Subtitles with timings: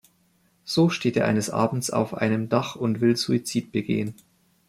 [0.63, 4.15] So steht er eines Abends auf einem Dach und will Suizid begehen.